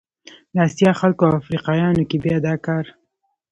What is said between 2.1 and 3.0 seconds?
بیا دا کار